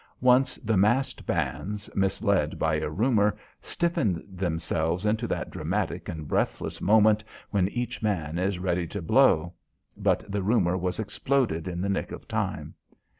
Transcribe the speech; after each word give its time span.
Once 0.21 0.55
the 0.55 0.75
massed 0.75 1.27
bands, 1.27 1.87
misled 1.95 2.57
by 2.57 2.73
a 2.79 2.89
rumour, 2.89 3.37
stiffened 3.61 4.23
themselves 4.27 5.05
into 5.05 5.27
that 5.27 5.51
dramatic 5.51 6.09
and 6.09 6.27
breathless 6.27 6.81
moment 6.81 7.23
when 7.51 7.67
each 7.67 8.01
man 8.01 8.39
is 8.39 8.57
ready 8.57 8.87
to 8.87 8.99
blow. 8.99 9.53
But 9.95 10.25
the 10.27 10.41
rumour 10.41 10.75
was 10.75 10.97
exploded 10.97 11.67
in 11.67 11.81
the 11.81 11.87
nick 11.89 12.11
of 12.11 12.27
time. 12.27 12.73